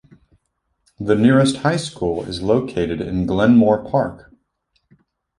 [0.99, 4.33] The nearest high school is located in Glenmore Park.